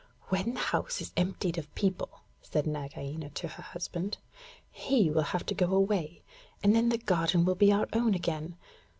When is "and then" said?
6.63-6.89